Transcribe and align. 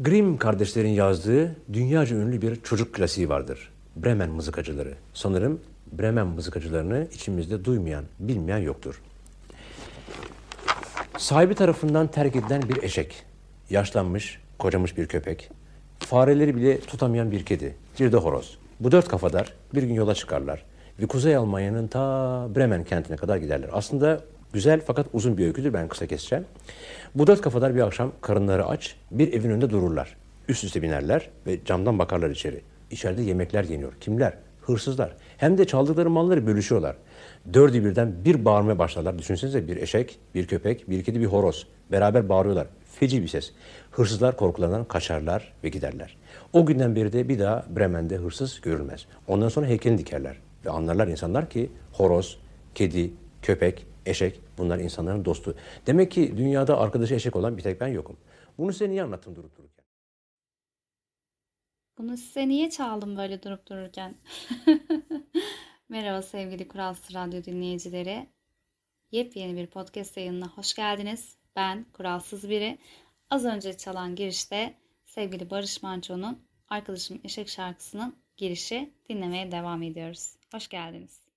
Grimm 0.00 0.36
kardeşlerin 0.36 0.88
yazdığı 0.88 1.56
dünyaca 1.72 2.16
ünlü 2.16 2.42
bir 2.42 2.56
çocuk 2.56 2.94
klasiği 2.94 3.28
vardır. 3.28 3.70
Bremen 3.96 4.30
mızıkacıları. 4.30 4.94
Sanırım 5.14 5.60
Bremen 5.92 6.26
mızıkacılarını 6.26 7.06
içimizde 7.12 7.64
duymayan, 7.64 8.04
bilmeyen 8.20 8.58
yoktur. 8.58 9.02
Sahibi 11.16 11.54
tarafından 11.54 12.06
terk 12.06 12.36
edilen 12.36 12.62
bir 12.62 12.82
eşek, 12.82 13.24
yaşlanmış, 13.70 14.40
kocamış 14.58 14.96
bir 14.96 15.06
köpek, 15.06 15.50
fareleri 15.98 16.56
bile 16.56 16.80
tutamayan 16.80 17.30
bir 17.30 17.44
kedi, 17.44 17.74
bir 18.00 18.12
de 18.12 18.16
horoz. 18.16 18.58
Bu 18.80 18.92
dört 18.92 19.08
kafadar 19.08 19.54
bir 19.74 19.82
gün 19.82 19.94
yola 19.94 20.14
çıkarlar 20.14 20.64
ve 21.00 21.06
Kuzey 21.06 21.36
Almanya'nın 21.36 21.86
ta 21.86 22.00
Bremen 22.56 22.84
kentine 22.84 23.16
kadar 23.16 23.36
giderler. 23.36 23.70
Aslında 23.72 24.20
güzel 24.52 24.80
fakat 24.86 25.06
uzun 25.12 25.38
bir 25.38 25.46
öyküdür, 25.46 25.72
ben 25.72 25.88
kısa 25.88 26.06
keseceğim. 26.06 26.44
Bu 27.14 27.26
dört 27.26 27.40
kafadar 27.40 27.74
bir 27.74 27.80
akşam 27.80 28.12
karınları 28.20 28.66
aç, 28.66 28.96
bir 29.10 29.32
evin 29.32 29.50
önünde 29.50 29.70
dururlar. 29.70 30.16
Üst 30.48 30.64
üste 30.64 30.82
binerler 30.82 31.30
ve 31.46 31.64
camdan 31.64 31.98
bakarlar 31.98 32.30
içeri. 32.30 32.60
İçeride 32.90 33.22
yemekler 33.22 33.64
yeniyor. 33.64 33.92
Kimler? 34.00 34.34
Hırsızlar. 34.62 35.16
Hem 35.36 35.58
de 35.58 35.66
çaldıkları 35.66 36.10
malları 36.10 36.46
bölüşüyorlar. 36.46 36.96
Dördü 37.52 37.84
birden 37.84 38.24
bir 38.24 38.44
bağırmaya 38.44 38.78
başlarlar. 38.78 39.18
Düşünsenize 39.18 39.68
bir 39.68 39.76
eşek, 39.76 40.18
bir 40.34 40.46
köpek, 40.46 40.90
bir 40.90 41.04
kedi, 41.04 41.20
bir 41.20 41.26
horoz. 41.26 41.66
Beraber 41.92 42.28
bağırıyorlar. 42.28 42.66
Feci 43.00 43.22
bir 43.22 43.28
ses. 43.28 43.52
Hırsızlar 43.90 44.36
korkularından 44.36 44.84
kaçarlar 44.84 45.52
ve 45.64 45.68
giderler. 45.68 46.16
O 46.52 46.66
günden 46.66 46.96
beri 46.96 47.12
de 47.12 47.28
bir 47.28 47.38
daha 47.38 47.66
Bremen'de 47.76 48.16
hırsız 48.16 48.60
görülmez. 48.60 49.06
Ondan 49.28 49.48
sonra 49.48 49.66
heykelini 49.66 49.98
dikerler. 49.98 50.36
Ve 50.64 50.70
anlarlar 50.70 51.08
insanlar 51.08 51.50
ki 51.50 51.70
horoz, 51.92 52.38
kedi, 52.74 53.10
köpek, 53.42 53.86
eşek 54.08 54.40
bunlar 54.58 54.78
insanların 54.78 55.24
dostu. 55.24 55.56
Demek 55.86 56.10
ki 56.10 56.36
dünyada 56.36 56.78
arkadaşı 56.78 57.14
eşek 57.14 57.36
olan 57.36 57.56
bir 57.56 57.62
tek 57.62 57.80
ben 57.80 57.88
yokum. 57.88 58.16
Bunu 58.58 58.72
size 58.72 58.90
niye 58.90 59.02
anlattım 59.02 59.36
durup 59.36 59.58
dururken? 59.58 59.84
Bunu 61.98 62.16
size 62.16 62.48
niye 62.48 62.70
çaldım 62.70 63.16
böyle 63.16 63.42
durup 63.42 63.66
dururken? 63.66 64.14
Merhaba 65.88 66.22
sevgili 66.22 66.68
Kuralsız 66.68 67.14
Radyo 67.14 67.44
dinleyicileri. 67.44 68.26
Yepyeni 69.10 69.56
bir 69.56 69.66
podcast 69.66 70.16
yayınına 70.16 70.48
hoş 70.48 70.74
geldiniz. 70.74 71.36
Ben 71.56 71.86
Kuralsız 71.92 72.48
Biri. 72.48 72.78
Az 73.30 73.44
önce 73.44 73.76
çalan 73.76 74.14
girişte 74.14 74.74
sevgili 75.06 75.50
Barış 75.50 75.82
Manço'nun 75.82 76.38
Arkadaşım 76.68 77.20
Eşek 77.24 77.48
şarkısının 77.48 78.16
girişi 78.36 78.90
dinlemeye 79.08 79.52
devam 79.52 79.82
ediyoruz. 79.82 80.34
Hoş 80.52 80.68
geldiniz. 80.68 81.27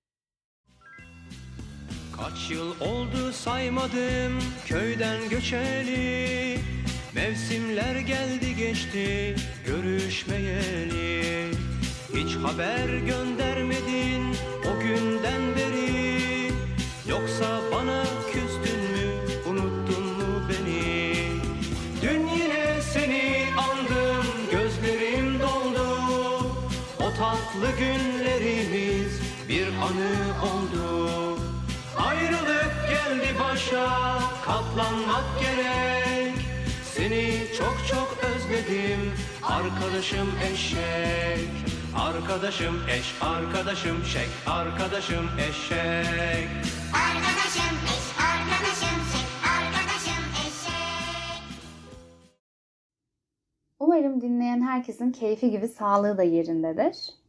Kaç 2.16 2.50
yıl 2.50 2.80
oldu 2.80 3.32
saymadım 3.32 4.38
köyden 4.66 5.28
göçeli. 5.30 6.58
Mevsimler 7.14 7.94
geldi 7.96 8.56
geçti 8.56 9.36
görüşmeyeli. 9.66 11.50
Hiç 12.14 12.36
haber 12.36 12.88
göndermedin 12.88 14.31
katlanmak 34.72 35.24
gerek 35.40 36.34
Seni 36.84 37.32
çok 37.58 37.76
çok 37.90 38.18
özledim 38.24 39.12
arkadaşım 39.42 40.28
eşek 40.52 41.50
Arkadaşım 41.96 42.88
eş, 42.88 43.14
arkadaşım 43.20 44.04
şek, 44.04 44.28
arkadaşım 44.46 45.28
eşek 45.38 46.48
Arkadaşım 46.94 47.76
eş, 47.84 48.04
arkadaşım 48.18 48.98
şek, 49.12 49.26
arkadaşım 49.56 50.24
eşek. 50.46 51.42
Umarım 53.78 54.20
dinleyen 54.20 54.62
herkesin 54.62 55.12
keyfi 55.12 55.50
gibi 55.50 55.68
sağlığı 55.68 56.18
da 56.18 56.22
yerindedir. 56.22 57.21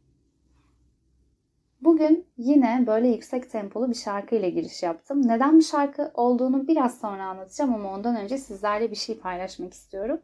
Bugün 1.84 2.26
yine 2.36 2.84
böyle 2.86 3.08
yüksek 3.08 3.50
tempolu 3.50 3.90
bir 3.90 3.94
şarkıyla 3.94 4.48
giriş 4.48 4.82
yaptım. 4.82 5.28
Neden 5.28 5.58
bir 5.58 5.64
şarkı 5.64 6.10
olduğunu 6.14 6.68
biraz 6.68 6.98
sonra 6.98 7.26
anlatacağım 7.26 7.74
ama 7.74 7.94
ondan 7.94 8.16
önce 8.16 8.38
sizlerle 8.38 8.90
bir 8.90 8.96
şey 8.96 9.18
paylaşmak 9.18 9.74
istiyorum. 9.74 10.20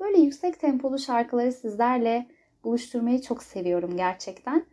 Böyle 0.00 0.20
yüksek 0.20 0.60
tempolu 0.60 0.98
şarkıları 0.98 1.52
sizlerle 1.52 2.26
buluşturmayı 2.64 3.22
çok 3.22 3.42
seviyorum 3.42 3.96
gerçekten. 3.96 4.66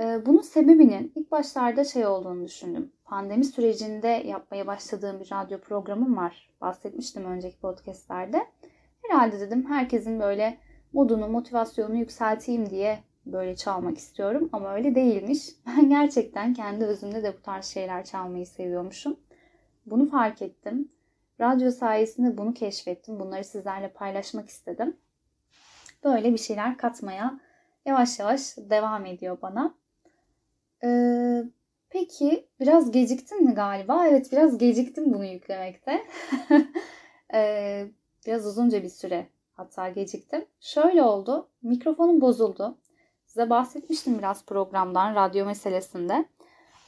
Ee, 0.00 0.26
Bunun 0.26 0.40
sebebinin 0.40 1.12
ilk 1.14 1.30
başlarda 1.30 1.84
şey 1.84 2.06
olduğunu 2.06 2.44
düşündüm. 2.44 2.92
Pandemi 3.04 3.44
sürecinde 3.44 4.08
yapmaya 4.08 4.66
başladığım 4.66 5.20
bir 5.20 5.32
radyo 5.32 5.58
programım 5.60 6.16
var. 6.16 6.50
Bahsetmiştim 6.60 7.24
önceki 7.24 7.58
podcastlerde. 7.58 8.46
Herhalde 9.02 9.40
dedim 9.40 9.66
herkesin 9.68 10.20
böyle 10.20 10.58
modunu, 10.92 11.28
motivasyonunu 11.28 11.96
yükselteyim 11.96 12.70
diye 12.70 12.98
böyle 13.26 13.56
çalmak 13.56 13.98
istiyorum 13.98 14.48
ama 14.52 14.74
öyle 14.74 14.94
değilmiş. 14.94 15.48
Ben 15.66 15.88
gerçekten 15.88 16.54
kendi 16.54 16.84
özümde 16.84 17.22
de 17.22 17.34
bu 17.38 17.42
tarz 17.42 17.64
şeyler 17.64 18.04
çalmayı 18.04 18.46
seviyormuşum. 18.46 19.16
Bunu 19.86 20.10
fark 20.10 20.42
ettim. 20.42 20.88
Radyo 21.40 21.70
sayesinde 21.70 22.38
bunu 22.38 22.54
keşfettim. 22.54 23.20
Bunları 23.20 23.44
sizlerle 23.44 23.88
paylaşmak 23.88 24.48
istedim. 24.48 24.96
Böyle 26.04 26.32
bir 26.32 26.38
şeyler 26.38 26.76
katmaya 26.76 27.40
yavaş 27.86 28.18
yavaş 28.18 28.56
devam 28.56 29.06
ediyor 29.06 29.38
bana. 29.42 29.74
Ee, 30.84 31.44
peki 31.90 32.46
biraz 32.60 32.90
geciktin 32.90 33.44
mi 33.44 33.54
galiba? 33.54 34.06
Evet 34.06 34.32
biraz 34.32 34.58
geciktim 34.58 35.14
bunu 35.14 35.24
yüklemekte. 35.24 36.06
Ee, 37.34 37.86
biraz 38.26 38.46
uzunca 38.46 38.82
bir 38.82 38.88
süre 38.88 39.26
hatta 39.52 39.88
geciktim. 39.88 40.44
Şöyle 40.60 41.02
oldu. 41.02 41.48
Mikrofonum 41.62 42.20
bozuldu. 42.20 42.78
Size 43.32 43.50
bahsetmiştim 43.50 44.18
biraz 44.18 44.46
programdan, 44.46 45.14
radyo 45.14 45.46
meselesinde. 45.46 46.24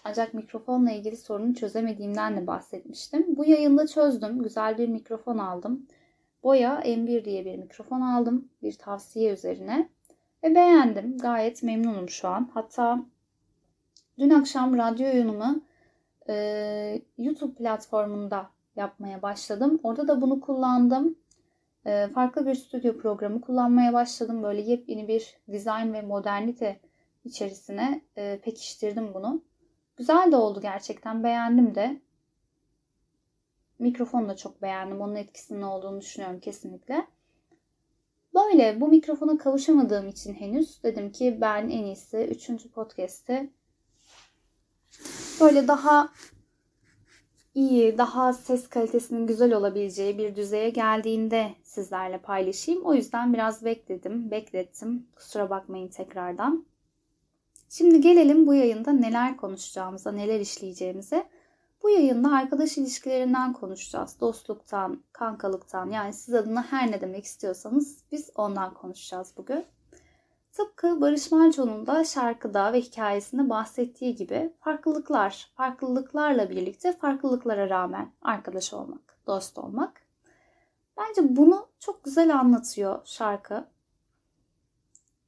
Ancak 0.05 0.34
mikrofonla 0.34 0.91
ilgili 0.91 1.16
sorunu 1.16 1.55
çözemediğimden 1.55 2.37
de 2.37 2.47
bahsetmiştim. 2.47 3.37
Bu 3.37 3.44
yayında 3.44 3.87
çözdüm. 3.87 4.43
Güzel 4.43 4.78
bir 4.78 4.88
mikrofon 4.88 5.38
aldım. 5.38 5.87
Boya 6.43 6.81
M1 6.81 7.25
diye 7.25 7.44
bir 7.44 7.56
mikrofon 7.56 8.00
aldım. 8.00 8.49
Bir 8.62 8.72
tavsiye 8.72 9.32
üzerine. 9.32 9.88
Ve 10.43 10.55
beğendim. 10.55 11.19
Gayet 11.19 11.62
memnunum 11.62 12.09
şu 12.09 12.28
an. 12.28 12.50
Hatta 12.55 13.05
dün 14.19 14.31
akşam 14.31 14.78
radyo 14.78 15.06
oyunumu 15.12 15.61
e, 16.28 17.03
YouTube 17.19 17.55
platformunda 17.55 18.50
yapmaya 18.76 19.22
başladım. 19.22 19.81
Orada 19.82 20.09
da 20.09 20.21
bunu 20.21 20.41
kullandım. 20.41 21.16
E, 21.86 22.08
farklı 22.14 22.46
bir 22.46 22.54
stüdyo 22.54 22.98
programı 22.98 23.40
kullanmaya 23.40 23.92
başladım. 23.92 24.42
Böyle 24.42 24.62
yepyeni 24.62 25.08
bir 25.08 25.36
dizayn 25.52 25.92
ve 25.92 26.02
modernite 26.02 26.80
içerisine 27.24 28.00
e, 28.16 28.40
pekiştirdim 28.44 29.14
bunu. 29.14 29.42
Güzel 29.96 30.32
de 30.32 30.36
oldu 30.36 30.60
gerçekten. 30.60 31.24
Beğendim 31.24 31.74
de. 31.74 32.00
Mikrofonu 33.78 34.28
da 34.28 34.36
çok 34.36 34.62
beğendim. 34.62 35.00
Onun 35.00 35.14
etkisinin 35.14 35.62
olduğunu 35.62 36.00
düşünüyorum 36.00 36.40
kesinlikle. 36.40 37.06
Böyle 38.34 38.80
bu 38.80 38.88
mikrofona 38.88 39.38
kavuşamadığım 39.38 40.08
için 40.08 40.34
henüz 40.34 40.82
dedim 40.82 41.12
ki 41.12 41.38
ben 41.40 41.62
en 41.62 41.84
iyisi 41.84 42.16
3. 42.16 42.68
podcast'te 42.68 43.50
böyle 45.40 45.68
daha 45.68 46.12
iyi, 47.54 47.98
daha 47.98 48.32
ses 48.32 48.69
kalitesinin 48.69 49.26
güzel 49.26 49.54
olabileceği 49.54 50.19
bir 50.19 50.37
düzeye 50.37 50.70
geldiğinde 50.70 51.54
sizlerle 51.62 52.19
paylaşayım. 52.19 52.84
O 52.84 52.94
yüzden 52.94 53.32
biraz 53.32 53.64
bekledim, 53.64 54.31
beklettim. 54.31 55.06
Kusura 55.17 55.50
bakmayın 55.50 55.88
tekrardan. 55.88 56.67
Şimdi 57.69 58.00
gelelim 58.00 58.46
bu 58.46 58.55
yayında 58.55 58.93
neler 58.93 59.37
konuşacağımıza, 59.37 60.12
neler 60.12 60.40
işleyeceğimize. 60.40 61.26
Bu 61.82 61.90
yayında 61.90 62.32
arkadaş 62.32 62.78
ilişkilerinden 62.78 63.52
konuşacağız. 63.52 64.20
Dostluktan, 64.20 65.02
kankalıktan 65.12 65.90
yani 65.90 66.12
siz 66.12 66.34
adına 66.34 66.62
her 66.62 66.90
ne 66.90 67.00
demek 67.00 67.25
istiyorsanız 67.25 67.99
biz 68.12 68.31
ondan 68.37 68.75
konuşacağız 68.75 69.32
bugün. 69.37 69.64
Tıpkı 70.54 71.00
Barış 71.00 71.32
Manço'nun 71.32 71.86
da 71.86 72.04
şarkıda 72.04 72.72
ve 72.72 72.80
hikayesinde 72.80 73.50
bahsettiği 73.50 74.14
gibi 74.14 74.52
farklılıklar, 74.60 75.52
farklılıklarla 75.56 76.50
birlikte 76.50 76.92
farklılıklara 76.92 77.70
rağmen 77.70 78.12
arkadaş 78.22 78.72
olmak, 78.72 79.18
dost 79.26 79.58
olmak. 79.58 80.02
Bence 80.96 81.36
bunu 81.36 81.66
çok 81.78 82.04
güzel 82.04 82.38
anlatıyor 82.38 83.00
şarkı. 83.04 83.64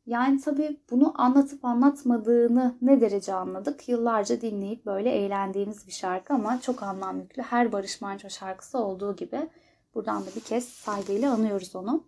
Yani 0.06 0.40
tabii 0.40 0.81
bunu 0.90 1.23
anlatıp 1.23 1.64
anlatmadığını 1.64 2.76
ne 2.82 3.00
derece 3.00 3.34
anladık? 3.34 3.88
Yıllarca 3.88 4.40
dinleyip 4.40 4.87
böyle 4.87 5.11
eğlendiğimiz 5.11 5.87
bir 5.87 5.93
şarkı 5.93 6.34
ama 6.34 6.61
çok 6.61 6.82
anlam 6.82 7.20
yüklü. 7.20 7.43
Her 7.43 7.73
Barış 7.73 8.00
Manço 8.00 8.31
şarkısı 8.31 8.78
olduğu 8.78 9.17
gibi 9.17 9.50
buradan 9.94 10.23
da 10.23 10.26
bir 10.37 10.40
kez 10.40 10.69
saygıyla 10.69 11.32
anıyoruz 11.32 11.76
onu. 11.76 12.05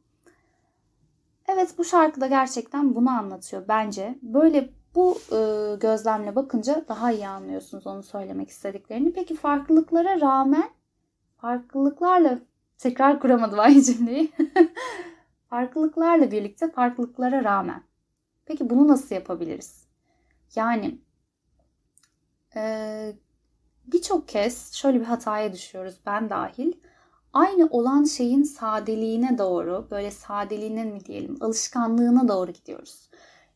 Evet 1.48 1.78
bu 1.78 1.84
şarkıda 1.84 2.26
gerçekten 2.26 2.94
bunu 2.94 3.10
anlatıyor 3.10 3.64
bence. 3.68 4.18
Böyle 4.22 4.70
bu 4.94 5.18
e, 5.32 5.76
gözlemle 5.76 6.36
bakınca 6.36 6.84
daha 6.88 7.12
iyi 7.12 7.28
anlıyorsunuz 7.28 7.86
onu 7.86 8.02
söylemek 8.02 8.48
istediklerini. 8.48 9.12
Peki 9.12 9.36
farklılıklara 9.36 10.20
rağmen 10.20 10.70
farklılıklarla 11.36 12.38
tekrar 12.78 13.20
kuramadım 13.20 13.60
aynı 13.60 13.82
cümleyi. 13.82 14.32
farklılıklarla 15.50 16.30
birlikte 16.30 16.70
farklılıklara 16.70 17.44
rağmen. 17.44 17.82
Peki 18.46 18.70
bunu 18.70 18.88
nasıl 18.88 19.14
yapabiliriz? 19.14 19.86
Yani 20.56 20.98
e, 22.56 23.12
birçok 23.86 24.28
kez 24.28 24.72
şöyle 24.72 25.00
bir 25.00 25.04
hataya 25.04 25.52
düşüyoruz 25.52 26.00
ben 26.06 26.30
dahil. 26.30 26.72
Aynı 27.38 27.68
olan 27.70 28.04
şeyin 28.04 28.42
sadeliğine 28.42 29.38
doğru, 29.38 29.86
böyle 29.90 30.10
sadeliğine 30.10 30.84
mi 30.84 31.04
diyelim, 31.04 31.36
alışkanlığına 31.40 32.28
doğru 32.28 32.50
gidiyoruz. 32.50 33.10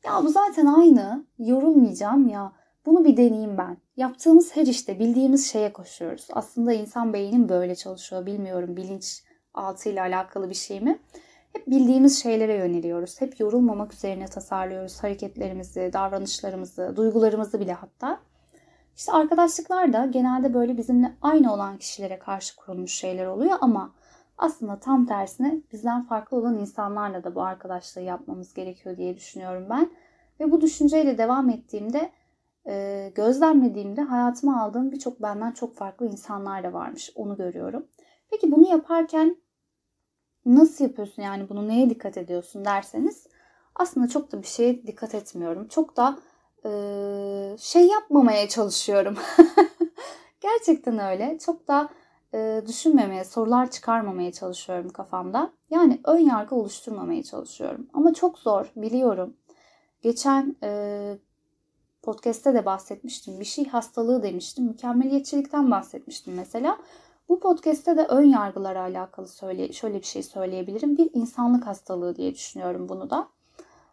Ya 0.04 0.24
bu 0.24 0.28
zaten 0.28 0.66
aynı, 0.66 1.26
yorulmayacağım 1.38 2.28
ya, 2.28 2.52
bunu 2.86 3.04
bir 3.04 3.16
deneyeyim 3.16 3.58
ben. 3.58 3.76
Yaptığımız 3.96 4.56
her 4.56 4.66
işte 4.66 4.98
bildiğimiz 4.98 5.52
şeye 5.52 5.72
koşuyoruz. 5.72 6.26
Aslında 6.32 6.72
insan 6.72 7.12
beynin 7.12 7.48
böyle 7.48 7.74
çalışıyor, 7.74 8.26
bilmiyorum 8.26 8.76
bilinç 8.76 9.22
altıyla 9.54 10.02
alakalı 10.02 10.50
bir 10.50 10.54
şey 10.54 10.80
mi? 10.80 10.98
Hep 11.52 11.66
bildiğimiz 11.66 12.22
şeylere 12.22 12.54
yöneliyoruz. 12.54 13.20
Hep 13.20 13.40
yorulmamak 13.40 13.92
üzerine 13.92 14.26
tasarlıyoruz 14.26 15.02
hareketlerimizi, 15.02 15.90
davranışlarımızı, 15.92 16.92
duygularımızı 16.96 17.60
bile 17.60 17.72
hatta. 17.72 18.20
İşte 18.96 19.12
arkadaşlıklar 19.12 19.92
da 19.92 20.06
genelde 20.06 20.54
böyle 20.54 20.76
bizimle 20.76 21.16
aynı 21.22 21.54
olan 21.54 21.78
kişilere 21.78 22.18
karşı 22.18 22.56
kurulmuş 22.56 22.92
şeyler 22.92 23.26
oluyor 23.26 23.58
ama 23.60 23.92
aslında 24.38 24.78
tam 24.78 25.06
tersine 25.06 25.62
bizden 25.72 26.02
farklı 26.02 26.36
olan 26.36 26.58
insanlarla 26.58 27.24
da 27.24 27.34
bu 27.34 27.42
arkadaşlığı 27.42 28.00
yapmamız 28.00 28.54
gerekiyor 28.54 28.96
diye 28.96 29.16
düşünüyorum 29.16 29.66
ben. 29.70 29.90
Ve 30.40 30.52
bu 30.52 30.60
düşünceyle 30.60 31.18
devam 31.18 31.50
ettiğimde, 31.50 32.12
e, 32.66 33.12
gözlemlediğimde 33.14 34.02
hayatıma 34.02 34.62
aldığım 34.62 34.92
birçok 34.92 35.22
benden 35.22 35.52
çok 35.52 35.76
farklı 35.76 36.06
insanlar 36.06 36.64
da 36.64 36.72
varmış. 36.72 37.12
Onu 37.14 37.36
görüyorum. 37.36 37.86
Peki 38.30 38.52
bunu 38.52 38.68
yaparken 38.68 39.36
nasıl 40.46 40.84
yapıyorsun 40.84 41.22
yani 41.22 41.48
bunu 41.48 41.68
neye 41.68 41.90
dikkat 41.90 42.16
ediyorsun 42.16 42.64
derseniz 42.64 43.26
aslında 43.74 44.08
çok 44.08 44.32
da 44.32 44.42
bir 44.42 44.46
şeye 44.46 44.86
dikkat 44.86 45.14
etmiyorum. 45.14 45.68
Çok 45.68 45.96
da 45.96 46.18
şey 47.58 47.86
yapmamaya 47.86 48.48
çalışıyorum. 48.48 49.16
Gerçekten 50.40 50.98
öyle. 50.98 51.38
Çok 51.38 51.68
da 51.68 51.88
düşünmemeye, 52.66 53.24
sorular 53.24 53.70
çıkarmamaya 53.70 54.32
çalışıyorum 54.32 54.90
kafamda. 54.90 55.52
Yani 55.70 56.00
ön 56.04 56.18
yargı 56.18 56.54
oluşturmamaya 56.54 57.22
çalışıyorum. 57.22 57.86
Ama 57.92 58.14
çok 58.14 58.38
zor 58.38 58.72
biliyorum. 58.76 59.36
Geçen 60.02 60.56
podcast'te 62.02 62.54
de 62.54 62.64
bahsetmiştim. 62.64 63.40
Bir 63.40 63.44
şey 63.44 63.68
hastalığı 63.68 64.22
demiştim. 64.22 64.64
Mükemmeliyetçilikten 64.64 65.70
bahsetmiştim 65.70 66.34
mesela. 66.34 66.78
Bu 67.28 67.40
podcast'te 67.40 67.96
de 67.96 68.06
ön 68.06 68.24
yargılara 68.24 68.80
alakalı 68.80 69.28
söyle, 69.28 69.72
şöyle 69.72 70.00
bir 70.00 70.06
şey 70.06 70.22
söyleyebilirim. 70.22 70.96
Bir 70.96 71.10
insanlık 71.14 71.66
hastalığı 71.66 72.16
diye 72.16 72.34
düşünüyorum 72.34 72.88
bunu 72.88 73.10
da. 73.10 73.28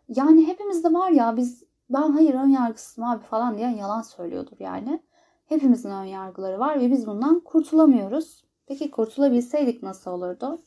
Yani 0.10 0.48
hepimizde 0.48 0.94
var 0.94 1.12
ya 1.12 1.38
biz 1.38 1.64
ben 1.90 2.12
hayır 2.12 2.34
ön 2.34 2.50
yargısızım 2.50 3.04
abi 3.04 3.24
falan 3.24 3.58
diyen 3.58 3.70
yalan 3.70 4.02
söylüyordur 4.02 4.58
yani. 4.60 5.04
Hepimizin 5.46 5.90
ön 5.92 6.04
yargıları 6.04 6.60
var 6.60 6.80
ve 6.80 6.92
biz 6.92 7.08
bundan 7.08 7.40
kurtulamıyoruz. 7.40 8.44
Peki 8.66 8.92
kurtulabilseydik 8.92 9.84
nasıl 9.84 10.12
olurdu? 10.12 10.62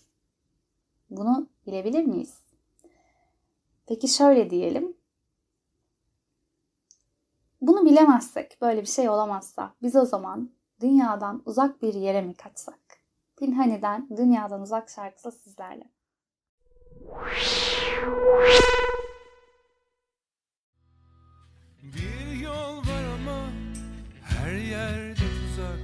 Bunu 1.10 1.48
bilebilir 1.66 2.04
miyiz? 2.04 2.38
Peki 3.86 4.08
şöyle 4.08 4.50
diyelim. 4.50 4.96
Bunu 7.60 7.84
bilemezsek, 7.84 8.58
böyle 8.60 8.80
bir 8.80 8.86
şey 8.86 9.08
olamazsa 9.08 9.74
biz 9.82 9.96
o 9.96 10.04
zaman 10.04 10.50
dünyadan 10.80 11.42
uzak 11.46 11.82
bir 11.82 11.94
yere 11.94 12.22
mi 12.22 12.34
kaçsak? 12.34 12.78
Pinhani'den 13.36 14.08
Dünyadan 14.16 14.60
Uzak 14.60 14.90
şarkısı 14.90 15.32
sizlerle. 15.32 15.84
Bir 21.82 22.40
yol 22.40 22.78
var 22.78 23.04
ama 23.14 23.50
her 24.22 24.52
yerde 24.52 25.14
tuzak. 25.14 25.80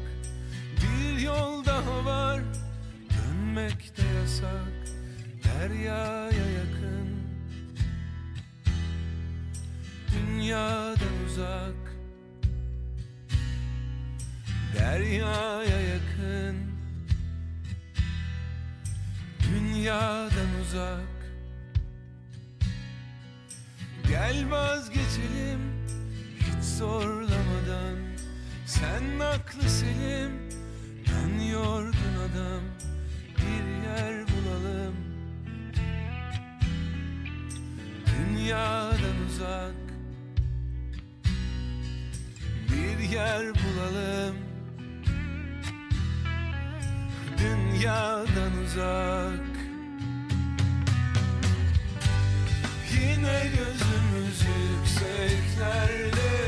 Bir 0.77 1.21
yol 1.21 1.65
daha 1.65 2.05
var 2.05 2.41
dönmek 3.11 3.97
de 3.97 4.03
yasak. 4.21 4.73
Deryaya 5.45 6.51
yakın 6.51 7.09
Dünyadan 10.13 11.25
uzak. 11.27 11.95
Deryaya 14.79 15.81
yakın 15.81 16.57
Dünyadan 19.41 20.61
uzak. 20.63 21.19
Gel 24.09 24.51
vazgeçelim 24.51 25.78
zorlamadan. 26.79 27.97
Sen 28.67 29.19
aklı 29.21 29.69
selim 29.69 30.33
ben 31.07 31.45
yorgun 31.45 32.15
adam. 32.27 32.63
Bir 33.37 33.67
yer 33.89 34.25
bulalım. 34.29 34.95
Dünyadan 38.07 39.19
uzak. 39.29 39.75
Bir 42.71 42.99
yer 43.09 43.45
bulalım. 43.55 44.37
Dünyadan 47.39 48.53
uzak. 48.65 49.49
Yine 52.93 53.43
gözümüz 53.57 54.43
yükseklerde 54.43 56.48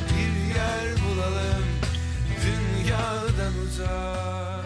dünyadan 3.01 3.53
uzak 3.65 4.61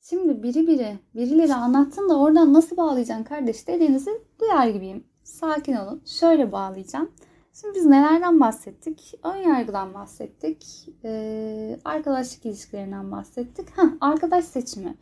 Şimdi 0.00 0.42
biri 0.42 0.66
biri, 0.66 0.98
birileri 1.14 1.54
anlattın 1.54 2.08
da 2.08 2.18
oradan 2.18 2.52
nasıl 2.52 2.76
bağlayacaksın 2.76 3.24
kardeş 3.24 3.66
dediğinizi 3.66 4.10
duyar 4.40 4.66
gibiyim. 4.66 5.04
Sakin 5.24 5.76
olun. 5.76 6.02
Şöyle 6.06 6.52
bağlayacağım. 6.52 7.10
Şimdi 7.60 7.74
biz 7.74 7.86
nelerden 7.86 8.40
bahsettik? 8.40 9.14
Ön 9.24 9.36
yargıdan 9.36 9.94
bahsettik. 9.94 10.88
Ee, 11.04 11.78
arkadaşlık 11.84 12.46
ilişkilerinden 12.46 13.10
bahsettik. 13.12 13.78
Ha, 13.78 13.82
arkadaş 14.00 14.44
seçimi. 14.44 14.94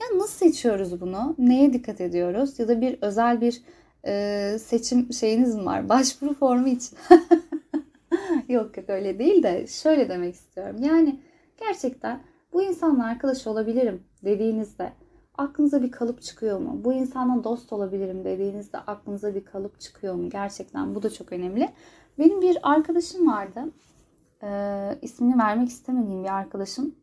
Ya 0.00 0.18
nasıl 0.18 0.46
seçiyoruz 0.46 1.00
bunu? 1.00 1.34
Neye 1.38 1.72
dikkat 1.72 2.00
ediyoruz? 2.00 2.58
Ya 2.58 2.68
da 2.68 2.80
bir 2.80 2.98
özel 3.00 3.40
bir 3.40 3.62
e, 4.06 4.56
seçim 4.58 5.12
şeyiniz 5.12 5.54
mi 5.54 5.64
var? 5.64 5.88
Başvuru 5.88 6.34
formu 6.34 6.68
için. 6.68 6.98
yok 8.52 8.76
yok 8.76 8.88
öyle 8.90 9.18
değil 9.18 9.42
de 9.42 9.66
şöyle 9.66 10.08
demek 10.08 10.34
istiyorum. 10.34 10.76
Yani 10.82 11.20
gerçekten 11.56 12.22
bu 12.52 12.62
insanla 12.62 13.04
arkadaş 13.06 13.46
olabilirim 13.46 14.02
dediğinizde 14.24 14.92
aklınıza 15.38 15.82
bir 15.82 15.90
kalıp 15.90 16.22
çıkıyor 16.22 16.58
mu? 16.58 16.80
Bu 16.84 16.92
insanla 16.92 17.44
dost 17.44 17.72
olabilirim 17.72 18.24
dediğinizde 18.24 18.78
aklınıza 18.78 19.34
bir 19.34 19.44
kalıp 19.44 19.80
çıkıyor 19.80 20.14
mu? 20.14 20.30
Gerçekten 20.30 20.94
bu 20.94 21.02
da 21.02 21.10
çok 21.10 21.32
önemli. 21.32 21.68
Benim 22.18 22.42
bir 22.42 22.58
arkadaşım 22.62 23.26
vardı. 23.26 23.60
Ee, 24.42 24.98
ismini 25.02 25.38
vermek 25.38 25.68
istemediğim 25.68 26.24
bir 26.24 26.34
arkadaşım. 26.34 26.94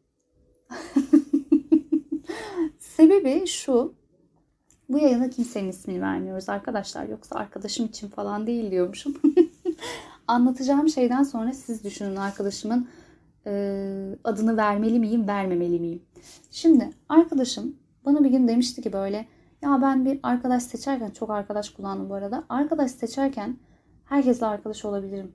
Sebebi 2.80 3.48
şu. 3.48 3.94
Bu 4.90 4.98
yayına 4.98 5.30
kimsenin 5.30 5.70
ismini 5.70 6.02
vermiyoruz 6.02 6.50
arkadaşlar. 6.50 7.06
Yoksa 7.06 7.36
arkadaşım 7.36 7.86
için 7.86 8.08
falan 8.08 8.48
değil 8.48 8.72
diyormuşum. 8.72 9.16
Anlatacağım 10.28 10.90
şeyden 10.90 11.24
sonra 11.24 11.54
siz 11.54 11.84
düşünün 11.84 12.16
arkadaşımın 12.16 12.88
e, 13.46 14.16
adını 14.24 14.58
vermeli 14.58 15.00
miyim, 15.00 15.28
vermemeli 15.28 15.80
miyim? 15.80 16.04
Şimdi 16.52 16.90
arkadaşım 17.10 17.76
bana 18.06 18.24
bir 18.24 18.30
gün 18.30 18.48
demişti 18.48 18.82
ki 18.82 18.94
böyle 18.94 19.28
Ya 19.62 19.80
ben 19.82 20.06
bir 20.06 20.20
arkadaş 20.24 20.64
seçerken 20.64 21.10
çok 21.10 21.30
arkadaş 21.30 21.70
kullandım 21.70 22.10
bu 22.10 22.14
arada. 22.14 22.44
Arkadaş 22.50 22.92
seçerken 22.92 23.58
herkesle 24.06 24.46
arkadaş 24.46 24.86
olabilirim. 24.86 25.34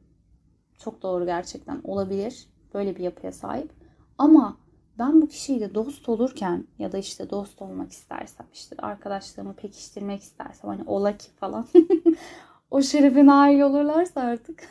Çok 0.78 1.02
doğru 1.02 1.26
gerçekten 1.26 1.80
olabilir. 1.84 2.46
Böyle 2.74 2.96
bir 2.96 3.02
yapıya 3.02 3.32
sahip. 3.32 3.72
Ama 4.18 4.56
ben 4.98 5.22
bu 5.22 5.28
kişiyle 5.28 5.74
dost 5.74 6.08
olurken 6.08 6.66
ya 6.78 6.92
da 6.92 6.98
işte 6.98 7.30
dost 7.30 7.62
olmak 7.62 7.92
istersem 7.92 8.46
işte 8.52 8.76
arkadaşlığımı 8.78 9.54
pekiştirmek 9.54 10.22
istersem 10.22 10.70
hani 10.70 10.82
ola 10.86 11.16
ki 11.16 11.30
falan 11.36 11.66
o 12.70 12.82
şerefe 12.82 13.26
nail 13.26 13.60
olurlarsa 13.60 14.20
artık 14.20 14.62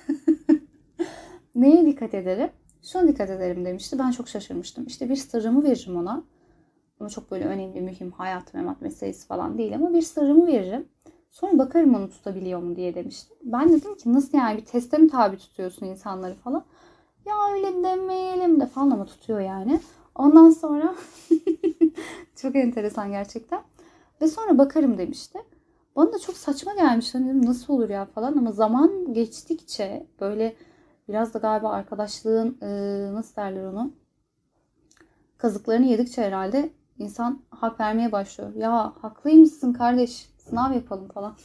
neye 1.56 1.86
dikkat 1.86 2.14
ederim? 2.14 2.50
Şuna 2.84 3.08
dikkat 3.08 3.30
ederim 3.30 3.66
demişti. 3.66 4.00
Ben 4.00 4.12
çok 4.12 4.30
şaşırmıştım. 4.30 4.86
İşte 4.88 5.10
bir 5.10 5.16
sırrımı 5.16 5.64
veririm 5.64 5.98
ona. 5.98 6.24
Ama 7.00 7.10
çok 7.10 7.32
böyle 7.32 7.46
önemli, 7.46 7.82
mühim, 7.82 8.12
hayat, 8.12 8.54
memat 8.54 8.82
meselesi 8.82 9.28
falan 9.28 9.58
değil 9.58 9.76
ama 9.76 9.94
bir 9.94 10.02
sırrımı 10.02 10.48
veririm. 10.48 10.88
Sonra 11.32 11.58
bakarım 11.58 11.96
onu 11.96 12.10
tutabiliyor 12.10 12.60
mu 12.62 12.76
diye 12.76 12.96
demişti. 12.96 13.34
Ben 13.44 13.74
dedim 13.74 13.98
ki 13.98 14.14
nasıl 14.14 14.38
yani 14.38 14.58
bir 14.58 14.66
teste 14.66 14.98
mi 14.98 15.10
tabi 15.10 15.38
tutuyorsun 15.38 15.86
insanları 15.86 16.36
falan. 16.36 16.66
Ya 17.26 17.34
öyle 17.54 17.84
demeyelim 17.84 18.60
de 18.60 18.66
falan 18.66 18.92
ama 18.92 19.06
tutuyor 19.06 19.40
yani. 19.40 19.80
Ondan 20.16 20.50
sonra 20.50 20.96
çok 22.36 22.56
enteresan 22.56 23.12
gerçekten. 23.12 23.62
Ve 24.22 24.28
sonra 24.28 24.58
bakarım 24.58 24.98
demişti. 24.98 25.40
Bana 25.98 26.14
da 26.14 26.20
çok 26.20 26.38
saçma 26.38 26.74
gelmiş. 26.74 27.16
Hani 27.16 27.26
dedim 27.26 27.46
nasıl 27.46 27.74
olur 27.74 27.90
ya 27.90 28.06
falan 28.06 28.38
ama 28.38 28.52
zaman 28.52 29.14
geçtikçe 29.14 30.08
böyle 30.22 30.56
biraz 31.10 31.34
da 31.34 31.40
galiba 31.40 31.70
arkadaşlığın 31.70 32.58
e, 32.62 32.68
nasıl 33.14 33.36
derler 33.36 33.66
onu 33.66 33.92
kazıklarını 35.38 35.86
yedikçe 35.86 36.22
herhalde 36.22 36.70
insan 37.00 37.42
hak 37.50 37.80
vermeye 37.80 38.12
başlıyor. 38.12 38.56
Ya 38.56 38.94
haklıymışsın 39.02 39.74
kardeş 39.74 40.30
sınav 40.38 40.74
yapalım 40.74 41.08
falan. 41.08 41.36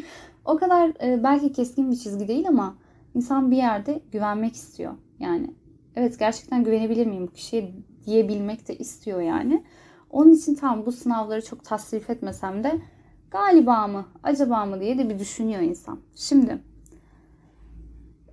o 0.44 0.56
kadar 0.56 0.88
e, 1.02 1.24
belki 1.24 1.52
keskin 1.52 1.90
bir 1.90 1.96
çizgi 1.96 2.28
değil 2.28 2.48
ama 2.48 2.74
insan 3.14 3.50
bir 3.50 3.56
yerde 3.56 4.02
güvenmek 4.12 4.54
istiyor. 4.54 4.92
Yani 5.18 5.54
evet 5.96 6.18
gerçekten 6.18 6.64
güvenebilir 6.64 7.06
miyim 7.06 7.26
bu 7.26 7.32
kişiye 7.32 7.74
diyebilmek 8.06 8.68
de 8.68 8.78
istiyor 8.78 9.20
yani. 9.20 9.64
Onun 10.10 10.32
için 10.32 10.54
tam 10.54 10.86
bu 10.86 10.92
sınavları 10.92 11.44
çok 11.44 11.64
tasrif 11.64 12.10
etmesem 12.10 12.64
de 12.64 12.80
galiba 13.30 13.86
mı 13.86 14.06
acaba 14.22 14.66
mı 14.66 14.80
diye 14.80 14.98
de 14.98 15.08
bir 15.08 15.18
düşünüyor 15.18 15.60
insan. 15.60 16.00
Şimdi 16.14 16.58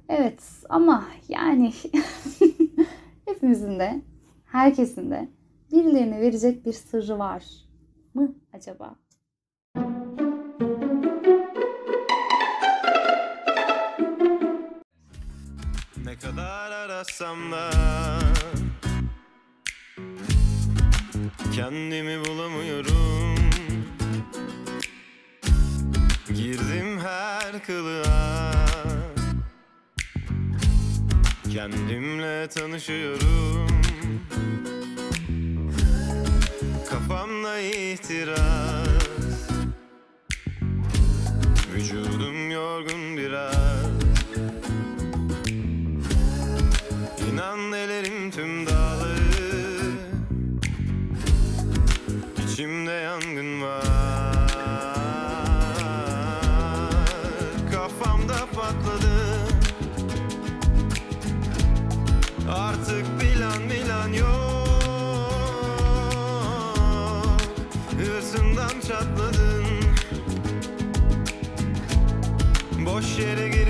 evet 0.10 0.44
ama 0.70 1.04
yani 1.30 1.74
hepimizin 3.26 3.80
de 3.80 4.02
herkesin 4.46 5.12
de 5.12 5.30
birilerine 5.72 6.22
verecek 6.22 6.66
bir 6.66 6.74
sırrı 6.74 7.20
var 7.20 7.46
mı 8.14 8.36
acaba? 8.54 8.96
Ne 16.06 16.16
kadar 16.16 16.72
arasam 16.72 17.52
da 17.52 17.70
Kendimi 21.56 22.26
bulamıyorum 22.26 22.37
Kendimle 31.72 32.48
tanışıyorum. 32.48 33.68
Kafamda 36.90 37.60
ihtiras 37.60 38.87
Boş 73.18 73.24
yere 73.24 73.67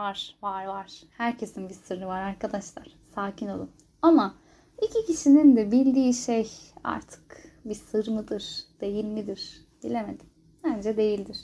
var 0.00 0.36
var 0.42 0.66
var. 0.66 1.02
Herkesin 1.16 1.68
bir 1.68 1.74
sırrı 1.74 2.06
var 2.06 2.22
arkadaşlar. 2.22 2.96
Sakin 3.14 3.48
olun. 3.48 3.70
Ama 4.02 4.34
iki 4.82 5.06
kişinin 5.06 5.56
de 5.56 5.72
bildiği 5.72 6.14
şey 6.14 6.50
artık 6.84 7.52
bir 7.64 7.74
sır 7.74 8.08
mıdır, 8.08 8.64
değil 8.80 9.04
midir 9.04 9.66
bilemedim. 9.84 10.26
Bence 10.64 10.96
değildir. 10.96 11.38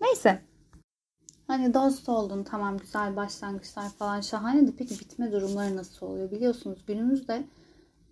Neyse. 0.00 0.42
Hani 1.46 1.74
dost 1.74 2.08
oldun 2.08 2.42
tamam 2.42 2.78
güzel 2.78 3.16
başlangıçlar 3.16 3.88
falan 3.88 4.20
şahane 4.20 4.66
de 4.66 4.72
peki 4.78 5.00
bitme 5.00 5.32
durumları 5.32 5.76
nasıl 5.76 6.06
oluyor? 6.06 6.30
Biliyorsunuz 6.30 6.84
günümüzde 6.86 7.44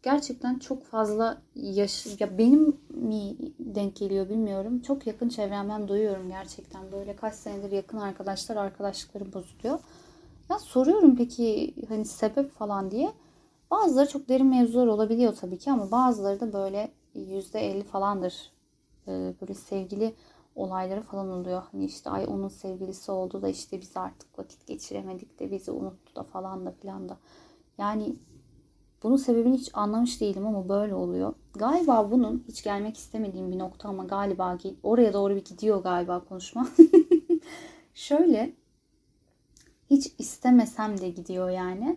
gerçekten 0.02 0.58
çok 0.58 0.84
fazla 0.84 1.42
yaş 1.54 2.20
ya 2.20 2.38
benim 2.38 2.76
mi 2.90 3.36
denk 3.58 3.96
geliyor 3.96 4.28
bilmiyorum. 4.28 4.80
Çok 4.80 5.06
yakın 5.06 5.28
çevremden 5.28 5.88
duyuyorum 5.88 6.28
gerçekten 6.28 6.92
böyle 6.92 7.16
kaç 7.16 7.34
senedir 7.34 7.72
yakın 7.72 7.98
arkadaşlar 7.98 8.56
arkadaşlıkları 8.56 9.32
bozuluyor. 9.32 9.78
Ya 10.50 10.58
soruyorum 10.58 11.16
peki 11.16 11.74
hani 11.88 12.04
sebep 12.04 12.50
falan 12.52 12.90
diye. 12.90 13.12
Bazıları 13.70 14.08
çok 14.08 14.28
derin 14.28 14.46
mevzular 14.46 14.86
olabiliyor 14.86 15.36
tabii 15.36 15.58
ki 15.58 15.72
ama 15.72 15.90
bazıları 15.90 16.40
da 16.40 16.52
böyle 16.52 16.90
%50 17.14 17.82
falandır. 17.82 18.52
Ee, 19.08 19.34
böyle 19.40 19.54
sevgili 19.54 20.14
olayları 20.54 21.02
falan 21.02 21.28
oluyor. 21.28 21.62
Hani 21.72 21.84
işte 21.84 22.10
ay 22.10 22.26
onun 22.28 22.48
sevgilisi 22.48 23.12
oldu 23.12 23.42
da 23.42 23.48
işte 23.48 23.80
biz 23.80 23.96
artık 23.96 24.38
vakit 24.38 24.66
geçiremedik 24.66 25.40
de 25.40 25.50
bizi 25.50 25.70
unuttu 25.70 26.16
da 26.16 26.22
falan 26.22 26.66
da 26.66 26.70
filan 26.72 27.08
da. 27.08 27.18
Yani 27.78 28.16
bunun 29.02 29.16
sebebini 29.16 29.56
hiç 29.56 29.70
anlamış 29.72 30.20
değilim 30.20 30.46
ama 30.46 30.68
böyle 30.68 30.94
oluyor. 30.94 31.34
Galiba 31.54 32.10
bunun 32.10 32.44
hiç 32.48 32.62
gelmek 32.62 32.96
istemediğim 32.96 33.52
bir 33.52 33.58
nokta 33.58 33.88
ama 33.88 34.04
galiba 34.04 34.58
oraya 34.82 35.12
doğru 35.12 35.36
bir 35.36 35.44
gidiyor 35.44 35.82
galiba 35.82 36.24
konuşma. 36.24 36.68
Şöyle 37.94 38.52
hiç 39.90 40.12
istemesem 40.18 41.00
de 41.00 41.08
gidiyor 41.10 41.50
yani. 41.50 41.96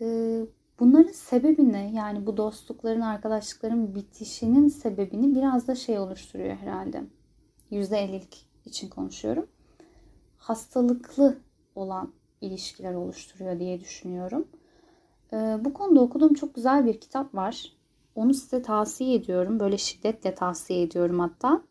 Ee, 0.00 0.46
bunların 0.80 1.12
sebebi 1.12 1.72
ne? 1.72 1.92
Yani 1.94 2.26
bu 2.26 2.36
dostlukların, 2.36 3.00
arkadaşlıkların 3.00 3.94
bitişinin 3.94 4.68
sebebini 4.68 5.34
biraz 5.34 5.68
da 5.68 5.74
şey 5.74 5.98
oluşturuyor 5.98 6.56
herhalde. 6.56 7.04
%50'lik 7.72 8.46
için 8.64 8.88
konuşuyorum. 8.88 9.46
Hastalıklı 10.36 11.38
olan 11.74 12.12
ilişkiler 12.40 12.94
oluşturuyor 12.94 13.58
diye 13.58 13.80
düşünüyorum. 13.80 14.48
Ee, 15.32 15.56
bu 15.60 15.74
konuda 15.74 16.00
okuduğum 16.00 16.34
çok 16.34 16.54
güzel 16.54 16.86
bir 16.86 17.00
kitap 17.00 17.34
var. 17.34 17.72
Onu 18.14 18.34
size 18.34 18.62
tavsiye 18.62 19.14
ediyorum. 19.14 19.60
Böyle 19.60 19.78
şiddetle 19.78 20.34
tavsiye 20.34 20.82
ediyorum 20.82 21.18
hatta. 21.20 21.62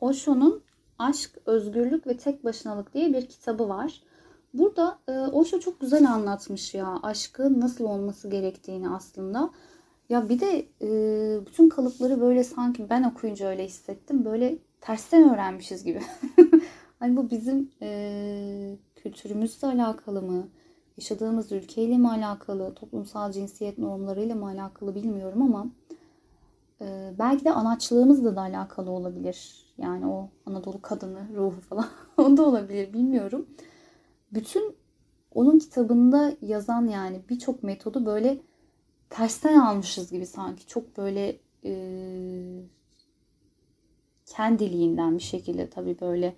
Osho'nun 0.00 0.62
Aşk, 0.98 1.30
Özgürlük 1.46 2.06
ve 2.06 2.16
Tek 2.16 2.44
Başınalık 2.44 2.94
diye 2.94 3.14
bir 3.14 3.26
kitabı 3.26 3.68
var. 3.68 4.02
Burada 4.54 4.98
e, 5.08 5.12
Osho 5.12 5.60
çok 5.60 5.80
güzel 5.80 6.12
anlatmış 6.12 6.74
ya 6.74 6.98
aşkın 7.02 7.60
nasıl 7.60 7.84
olması 7.84 8.30
gerektiğini 8.30 8.88
aslında. 8.88 9.50
Ya 10.08 10.28
bir 10.28 10.40
de 10.40 10.66
e, 10.82 10.88
bütün 11.46 11.68
kalıpları 11.68 12.20
böyle 12.20 12.44
sanki 12.44 12.90
ben 12.90 13.02
okuyunca 13.02 13.48
öyle 13.48 13.64
hissettim. 13.64 14.24
Böyle 14.24 14.58
tersten 14.80 15.34
öğrenmişiz 15.34 15.84
gibi. 15.84 16.00
hani 16.98 17.16
bu 17.16 17.30
bizim 17.30 17.70
e, 17.82 18.76
kültürümüzle 18.96 19.68
alakalı 19.68 20.22
mı? 20.22 20.48
Yaşadığımız 20.96 21.52
ülkeyle 21.52 21.98
mi 21.98 22.08
alakalı, 22.08 22.74
toplumsal 22.74 23.32
cinsiyet 23.32 23.78
normlarıyla 23.78 24.34
mı 24.34 24.46
alakalı 24.46 24.94
bilmiyorum 24.94 25.42
ama 25.42 25.66
e, 26.80 27.14
belki 27.18 27.44
de 27.44 27.52
anaçlığımızla 27.52 28.36
da 28.36 28.40
alakalı 28.40 28.90
olabilir. 28.90 29.66
Yani 29.78 30.06
o 30.06 30.30
Anadolu 30.46 30.82
kadını 30.82 31.36
ruhu 31.36 31.60
falan 31.60 31.88
onda 32.16 32.46
olabilir 32.46 32.92
bilmiyorum. 32.92 33.46
Bütün 34.34 34.76
onun 35.34 35.58
kitabında 35.58 36.32
yazan 36.42 36.86
yani 36.86 37.20
birçok 37.28 37.62
metodu 37.62 38.06
böyle 38.06 38.38
tersten 39.10 39.58
almışız 39.58 40.10
gibi 40.10 40.26
sanki. 40.26 40.66
Çok 40.66 40.96
böyle 40.96 41.38
e, 41.64 41.72
kendiliğinden 44.26 45.18
bir 45.18 45.22
şekilde 45.22 45.70
tabii 45.70 46.00
böyle 46.00 46.36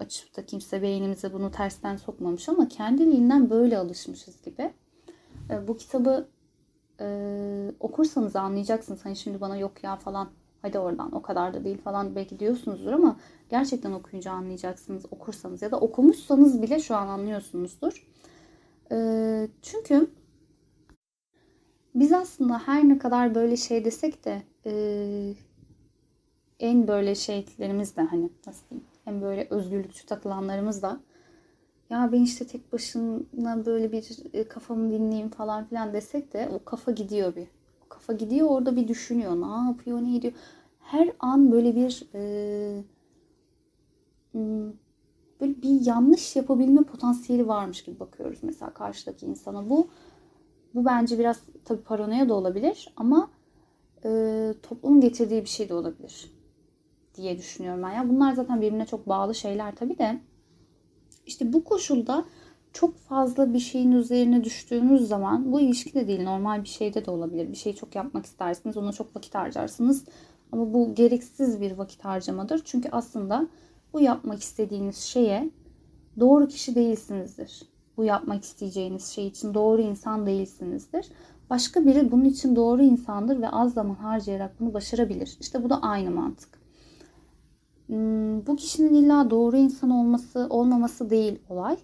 açıp 0.00 0.36
da 0.36 0.46
kimse 0.46 0.82
beynimize 0.82 1.32
bunu 1.32 1.50
tersten 1.50 1.96
sokmamış 1.96 2.48
ama 2.48 2.68
kendiliğinden 2.68 3.50
böyle 3.50 3.78
alışmışız 3.78 4.42
gibi. 4.42 4.72
E, 5.50 5.68
bu 5.68 5.76
kitabı 5.76 6.28
e, 7.00 7.06
okursanız 7.80 8.36
anlayacaksınız. 8.36 9.04
Hani 9.04 9.16
şimdi 9.16 9.40
bana 9.40 9.56
yok 9.56 9.84
ya 9.84 9.96
falan 9.96 10.28
hadi 10.62 10.78
oradan 10.78 11.14
o 11.14 11.22
kadar 11.22 11.54
da 11.54 11.64
değil 11.64 11.78
falan 11.78 12.14
belki 12.16 12.38
diyorsunuzdur 12.38 12.92
ama 12.92 13.16
gerçekten 13.50 13.92
okuyunca 13.92 14.32
anlayacaksınız 14.32 15.06
okursanız 15.10 15.62
ya 15.62 15.70
da 15.70 15.80
okumuşsanız 15.80 16.62
bile 16.62 16.80
şu 16.80 16.96
an 16.96 17.08
anlıyorsunuzdur. 17.08 18.06
E, 18.92 19.48
çünkü 19.62 20.10
biz 21.94 22.12
aslında 22.12 22.58
her 22.58 22.88
ne 22.88 22.98
kadar 22.98 23.34
böyle 23.34 23.56
şey 23.56 23.84
desek 23.84 24.24
de 24.24 24.42
e, 24.66 24.72
en 26.60 26.88
böyle 26.88 27.14
şeylerimiz 27.14 27.96
de 27.96 28.02
hani 28.02 28.30
nasıl 28.46 28.68
diyeyim 28.70 28.89
en 29.06 29.22
böyle 29.22 29.46
özgürlükçü 29.50 30.06
takılanlarımız 30.06 30.82
da 30.82 31.00
ya 31.90 32.12
ben 32.12 32.22
işte 32.22 32.46
tek 32.46 32.72
başına 32.72 33.66
böyle 33.66 33.92
bir 33.92 34.08
e, 34.32 34.48
kafamı 34.48 34.90
dinleyeyim 34.90 35.28
falan 35.28 35.64
filan 35.64 35.92
desek 35.92 36.32
de 36.32 36.48
o 36.54 36.64
kafa 36.64 36.92
gidiyor 36.92 37.36
bir. 37.36 37.48
O 37.86 37.88
kafa 37.88 38.12
gidiyor 38.12 38.48
orada 38.50 38.76
bir 38.76 38.88
düşünüyor. 38.88 39.36
Ne 39.36 39.68
yapıyor, 39.68 40.02
ne 40.02 40.16
ediyor. 40.16 40.32
Her 40.80 41.12
an 41.20 41.52
böyle 41.52 41.76
bir 41.76 42.08
e, 42.14 42.82
hmm, 44.32 44.72
böyle 45.40 45.62
bir 45.62 45.86
yanlış 45.86 46.36
yapabilme 46.36 46.82
potansiyeli 46.82 47.48
varmış 47.48 47.84
gibi 47.84 48.00
bakıyoruz 48.00 48.38
mesela 48.42 48.74
karşıdaki 48.74 49.26
insana. 49.26 49.70
Bu 49.70 49.88
bu 50.74 50.84
bence 50.84 51.18
biraz 51.18 51.40
tabii 51.64 51.82
paranoya 51.82 52.28
da 52.28 52.34
olabilir 52.34 52.92
ama 52.96 53.30
e, 54.04 54.54
toplumun 54.62 55.00
getirdiği 55.00 55.42
bir 55.42 55.48
şey 55.48 55.68
de 55.68 55.74
olabilir 55.74 56.39
diye 57.14 57.38
düşünüyorum 57.38 57.82
ben. 57.82 57.90
Ya 57.90 58.08
bunlar 58.08 58.32
zaten 58.32 58.60
birbirine 58.60 58.86
çok 58.86 59.08
bağlı 59.08 59.34
şeyler 59.34 59.74
tabii 59.74 59.98
de. 59.98 60.20
İşte 61.26 61.52
bu 61.52 61.64
koşulda 61.64 62.24
çok 62.72 62.96
fazla 62.96 63.54
bir 63.54 63.58
şeyin 63.58 63.92
üzerine 63.92 64.44
düştüğünüz 64.44 65.08
zaman 65.08 65.52
bu 65.52 65.60
ilişki 65.60 65.94
de 65.94 66.08
değil 66.08 66.22
normal 66.22 66.62
bir 66.62 66.68
şeyde 66.68 67.06
de 67.06 67.10
olabilir. 67.10 67.52
Bir 67.52 67.56
şeyi 67.56 67.76
çok 67.76 67.94
yapmak 67.94 68.26
istersiniz 68.26 68.76
ona 68.76 68.92
çok 68.92 69.16
vakit 69.16 69.34
harcarsınız. 69.34 70.04
Ama 70.52 70.74
bu 70.74 70.94
gereksiz 70.94 71.60
bir 71.60 71.72
vakit 71.72 72.04
harcamadır. 72.04 72.62
Çünkü 72.64 72.88
aslında 72.92 73.46
bu 73.92 74.00
yapmak 74.00 74.40
istediğiniz 74.40 74.96
şeye 74.96 75.50
doğru 76.20 76.48
kişi 76.48 76.74
değilsinizdir. 76.74 77.62
Bu 77.96 78.04
yapmak 78.04 78.44
isteyeceğiniz 78.44 79.06
şey 79.06 79.26
için 79.26 79.54
doğru 79.54 79.82
insan 79.82 80.26
değilsinizdir. 80.26 81.08
Başka 81.50 81.86
biri 81.86 82.12
bunun 82.12 82.24
için 82.24 82.56
doğru 82.56 82.82
insandır 82.82 83.42
ve 83.42 83.48
az 83.48 83.74
zaman 83.74 83.94
harcayarak 83.94 84.60
bunu 84.60 84.74
başarabilir. 84.74 85.36
İşte 85.40 85.64
bu 85.64 85.70
da 85.70 85.82
aynı 85.82 86.10
mantık. 86.10 86.59
Hmm, 87.90 88.46
Bu 88.46 88.56
kişinin 88.56 88.94
illa 88.94 89.30
doğru 89.30 89.56
insan 89.56 89.90
olması 89.90 90.46
olmaması 90.50 91.10
değil 91.10 91.38
olay. 91.48 91.76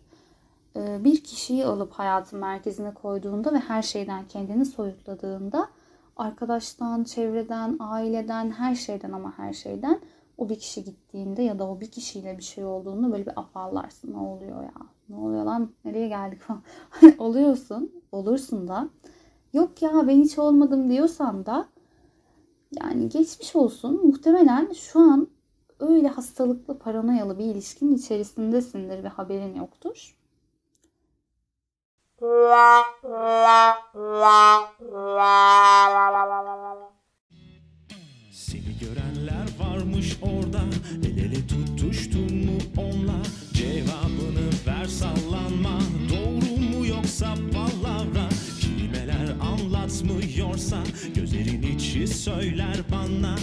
Ee, 0.77 1.05
Bir 1.05 1.25
kişiyi 1.25 1.67
alıp 1.67 1.93
hayatın 1.93 2.41
merkezine 2.41 2.95
koyduğunda 2.95 3.53
ve 3.55 3.59
her 3.59 3.83
şeyden 3.83 4.29
kendini 4.29 4.67
soyutladığında 4.67 5.69
arkadaştan, 6.17 7.05
çevreden, 7.05 7.77
aileden, 7.81 8.51
her 8.51 8.75
şeyden 8.75 9.13
ama 9.13 9.39
her 9.39 9.53
şeyden 9.53 10.01
o 10.39 10.49
bir 10.49 10.59
kişi 10.59 10.85
gittiğinde 10.85 11.43
ya 11.43 11.59
da 11.59 11.69
o 11.71 11.81
bir 11.81 11.91
kişiyle 11.91 12.39
bir 12.39 12.43
şey 12.43 12.65
olduğunda 12.65 13.13
böyle 13.13 13.27
bir 13.27 13.41
afallarsın. 13.41 14.13
Ne 14.13 14.19
oluyor 14.19 14.63
ya? 14.63 14.73
Ne 15.09 15.17
oluyor 15.17 15.45
lan? 15.45 15.71
Nereye 15.85 16.09
geldik 16.09 16.41
falan. 16.43 16.63
Oluyorsun. 17.19 17.93
Olursun 18.13 18.69
da. 18.69 18.89
Yok 19.53 19.83
ya 19.83 20.09
ben 20.09 20.17
hiç 20.23 20.39
olmadım 20.39 20.91
diyorsan 20.91 21.47
da 21.47 21.69
yani 22.81 23.09
geçmiş 23.09 23.57
olsun. 23.57 24.07
Muhtemelen 24.07 24.73
şu 24.73 25.01
an 25.01 25.29
öyle 25.81 26.09
hastalıklı 26.09 26.79
paranoyalı 26.79 27.39
bir 27.39 27.45
ilişkinin 27.45 27.97
içerisindesindir 27.97 29.05
ve 29.05 29.09
haberin 29.09 29.55
yoktur. 29.55 30.17
Seni 38.31 38.79
görenler 38.81 39.47
varmış 39.59 40.19
orada. 40.23 40.61
El 41.05 41.19
ele 41.19 41.47
tutuştun 41.47 42.35
mu 42.45 42.59
onunla? 42.77 43.23
Cevabını 43.53 44.51
ver 44.67 44.85
sallanma. 44.85 45.79
Doğru 46.11 46.61
mu 46.61 46.87
yoksa 46.87 47.35
palavra 47.53 48.29
Kelimeler 48.61 49.37
anlatmıyorsa 49.41 50.79
Gözlerin 51.15 51.63
içi 51.63 52.07
söyler 52.07 52.77
bana 52.93 53.37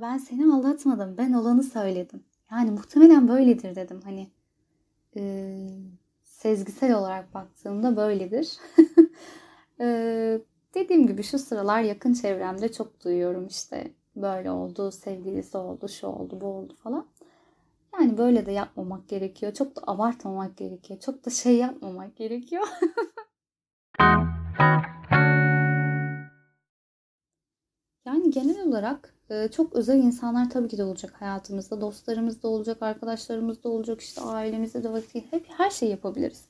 Ben 0.00 0.18
seni 0.18 0.54
aldatmadım. 0.54 1.16
Ben 1.18 1.32
olanı 1.32 1.62
söyledim. 1.62 2.24
Yani 2.50 2.70
muhtemelen 2.70 3.28
böyledir 3.28 3.76
dedim. 3.76 4.00
Hani 4.04 4.30
e, 5.16 5.54
sezgisel 6.22 6.94
olarak 6.94 7.34
baktığımda 7.34 7.96
böyledir. 7.96 8.56
E, 9.82 10.40
dediğim 10.74 11.06
gibi 11.06 11.22
şu 11.22 11.38
sıralar 11.38 11.82
yakın 11.82 12.12
çevremde 12.12 12.72
çok 12.72 13.04
duyuyorum 13.04 13.46
işte 13.46 13.94
böyle 14.16 14.50
oldu, 14.50 14.90
sevgilisi 14.90 15.56
oldu, 15.56 15.88
şu 15.88 16.06
oldu, 16.06 16.40
bu 16.40 16.46
oldu 16.46 16.76
falan. 16.82 17.06
Yani 18.00 18.18
böyle 18.18 18.46
de 18.46 18.52
yapmamak 18.52 19.08
gerekiyor. 19.08 19.54
Çok 19.54 19.76
da 19.76 19.80
abartmamak 19.86 20.56
gerekiyor. 20.56 21.00
Çok 21.00 21.26
da 21.26 21.30
şey 21.30 21.56
yapmamak 21.56 22.16
gerekiyor. 22.16 22.68
Yani 28.04 28.30
genel 28.30 28.68
olarak 28.68 29.14
çok 29.52 29.72
özel 29.72 29.98
insanlar 29.98 30.50
tabii 30.50 30.68
ki 30.68 30.78
de 30.78 30.84
olacak 30.84 31.14
hayatımızda. 31.20 31.80
Dostlarımız 31.80 32.42
da 32.42 32.48
olacak, 32.48 32.82
arkadaşlarımız 32.82 33.64
da 33.64 33.68
olacak, 33.68 34.00
işte 34.00 34.20
ailemizde 34.20 34.84
de 34.84 34.92
vakit 34.92 35.32
hep 35.32 35.46
her 35.48 35.70
şeyi 35.70 35.90
yapabiliriz. 35.90 36.44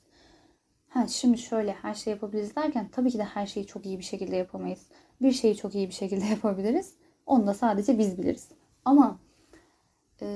Ha, 0.89 1.07
şimdi 1.07 1.37
şöyle 1.37 1.71
her 1.71 1.93
şey 1.93 2.13
yapabiliriz 2.13 2.55
derken 2.55 2.89
tabii 2.91 3.11
ki 3.11 3.17
de 3.17 3.23
her 3.23 3.47
şeyi 3.47 3.65
çok 3.65 3.85
iyi 3.85 3.99
bir 3.99 4.03
şekilde 4.03 4.35
yapamayız. 4.35 4.81
Bir 5.21 5.31
şeyi 5.31 5.55
çok 5.55 5.75
iyi 5.75 5.87
bir 5.87 5.93
şekilde 5.93 6.25
yapabiliriz. 6.29 6.93
Onu 7.25 7.47
da 7.47 7.53
sadece 7.53 7.99
biz 7.99 8.17
biliriz. 8.17 8.47
Ama 8.85 9.19
e, 10.21 10.27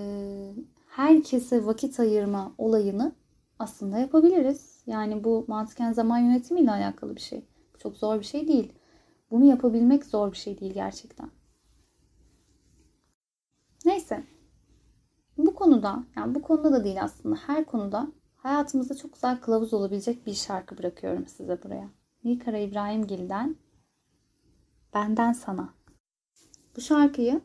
herkese 0.88 1.66
vakit 1.66 2.00
ayırma 2.00 2.54
olayını 2.58 3.16
aslında 3.60 3.98
yapabiliriz. 3.98 4.84
Yani 4.88 5.24
bu 5.24 5.46
mantıken 5.48 5.94
zaman 5.94 6.18
yönetimiyle 6.18 6.72
alakalı 6.72 7.16
bir 7.16 7.22
şey. 7.22 7.46
Çok 7.80 7.98
zor 7.98 8.20
bir 8.20 8.26
şey 8.26 8.48
değil. 8.48 8.74
Bunu 9.32 9.46
yapabilmek 9.46 10.06
zor 10.06 10.32
bir 10.32 10.38
şey 10.38 10.60
değil 10.60 10.74
gerçekten. 10.74 11.30
Neyse. 13.86 14.24
Bu 15.56 15.60
konuda, 15.60 16.04
yani 16.16 16.36
bu 16.36 16.42
konuda 16.42 16.72
da 16.72 16.84
değil 16.84 17.04
aslında 17.04 17.36
her 17.36 17.66
konuda 17.66 18.08
hayatımızda 18.38 18.96
çok 18.96 19.14
güzel 19.14 19.40
kılavuz 19.40 19.74
olabilecek 19.74 20.26
bir 20.26 20.34
şarkı 20.34 20.78
bırakıyorum 20.78 21.28
size 21.28 21.64
buraya. 21.64 21.90
Nilkara 22.24 22.58
İbrahimgil'den 22.58 23.56
Benden 24.94 25.34
Sana. 25.34 25.74
Bu 26.78 26.82
şarkıyı 26.82 27.42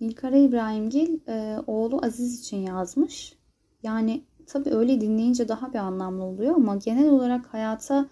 Nilkara 0.00 0.36
İbrahimgil 0.36 1.28
e, 1.28 1.58
oğlu 1.66 2.00
Aziz 2.02 2.40
için 2.40 2.56
yazmış. 2.56 3.38
Yani 3.82 4.24
tabii 4.46 4.70
öyle 4.70 5.00
dinleyince 5.00 5.48
daha 5.48 5.72
bir 5.72 5.78
anlamlı 5.78 6.24
oluyor 6.24 6.54
ama 6.54 6.76
genel 6.76 7.08
olarak 7.08 7.46
hayata 7.46 8.06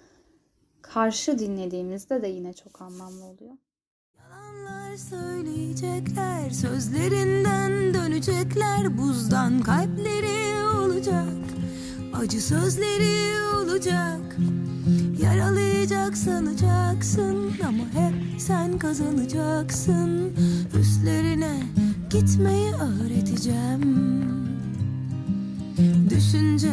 karşı 0.82 1.38
dinlediğimizde 1.38 2.22
de 2.22 2.28
yine 2.28 2.52
çok 2.52 2.82
anlamlı 2.82 3.24
oluyor. 3.24 3.54
Söyleyecekler, 4.96 6.50
sözlerinden 6.50 7.94
dönecekler, 7.94 8.98
buzdan 8.98 9.62
kalpleri 9.62 10.64
olacak, 10.76 11.26
acı 12.14 12.40
sözleri 12.42 13.36
olacak. 13.56 14.36
Yaralayacak 15.22 16.16
sanacaksın 16.16 17.52
ama 17.68 17.84
hep 18.02 18.40
sen 18.40 18.78
kazanacaksın. 18.78 20.32
Üstlerine 20.80 21.62
gitmeyi 22.10 22.72
öğreteceğim. 22.72 24.22
Düşünce 26.10 26.72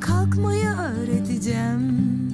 kalkmayı 0.00 0.68
öğreteceğim. 0.68 2.25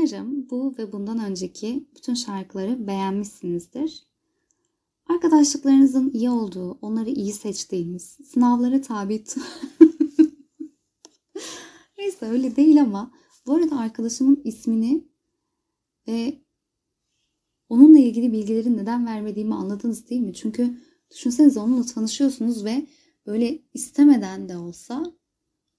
Umarım 0.00 0.50
bu 0.50 0.74
ve 0.78 0.92
bundan 0.92 1.18
önceki 1.18 1.88
bütün 1.96 2.14
şarkıları 2.14 2.86
beğenmişsinizdir. 2.86 4.06
Arkadaşlıklarınızın 5.06 6.10
iyi 6.10 6.30
olduğu, 6.30 6.70
onları 6.70 7.10
iyi 7.10 7.32
seçtiğiniz, 7.32 8.18
sınavlara 8.24 8.80
tabi 8.80 9.24
Neyse 11.98 12.26
öyle 12.26 12.56
değil 12.56 12.82
ama 12.82 13.12
bu 13.46 13.54
arada 13.54 13.78
arkadaşımın 13.78 14.40
ismini 14.44 15.04
ve 16.08 16.42
onunla 17.68 17.98
ilgili 17.98 18.32
bilgileri 18.32 18.76
neden 18.76 19.06
vermediğimi 19.06 19.54
anladınız 19.54 20.10
değil 20.10 20.20
mi? 20.20 20.34
Çünkü 20.34 20.76
düşünsenize 21.10 21.60
onunla 21.60 21.86
tanışıyorsunuz 21.86 22.64
ve 22.64 22.86
böyle 23.26 23.62
istemeden 23.74 24.48
de 24.48 24.56
olsa 24.56 25.04